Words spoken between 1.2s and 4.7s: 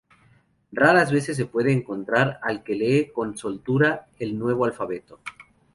se puede encontrar al que lee con soltura el nuevo